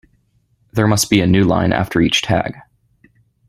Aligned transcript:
There 0.73 0.87
must 0.87 1.11
be 1.11 1.21
a 1.21 1.27
newline 1.27 1.71
after 1.71 2.01
each 2.01 2.23
tag. 2.23 2.55